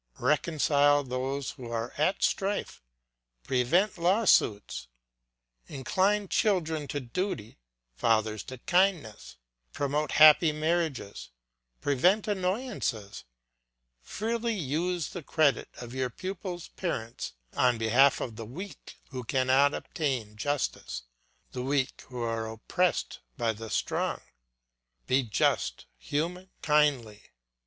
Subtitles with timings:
[0.17, 2.81] Reconcile those who are at strife,
[3.43, 4.87] prevent lawsuits;
[5.67, 7.59] incline children to duty,
[7.95, 9.35] fathers to kindness;
[9.73, 11.29] promote happy marriages;
[11.81, 13.25] prevent annoyances;
[14.01, 19.75] freely use the credit of your pupil's parents on behalf of the weak who cannot
[19.75, 21.03] obtain justice,
[21.51, 24.19] the weak who are oppressed by the strong.
[25.05, 27.21] Be just, human, kindly.